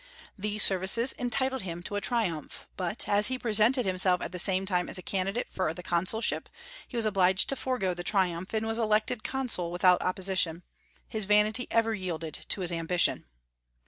[0.35, 4.65] These services entitled him to a triumph; but, as he presented himself at the same
[4.65, 6.49] time as a candidate for the consulship,
[6.87, 10.63] he was obliged to forego the triumph, and was elected Consul without opposition:
[11.07, 13.25] his vanity ever yielded to his ambition.